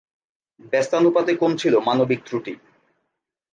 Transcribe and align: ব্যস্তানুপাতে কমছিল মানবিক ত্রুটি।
ব্যস্তানুপাতে 0.73 1.31
কমছিল 1.35 1.73
মানবিক 1.79 2.19
ত্রুটি। 2.25 2.53